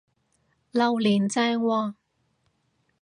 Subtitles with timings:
[0.71, 1.93] 榴槤正喎！